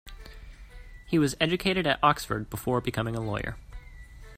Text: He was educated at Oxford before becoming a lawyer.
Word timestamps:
He 1.05 1.19
was 1.19 1.35
educated 1.39 1.85
at 1.85 1.99
Oxford 2.03 2.49
before 2.49 2.81
becoming 2.81 3.15
a 3.15 3.21
lawyer. 3.21 3.59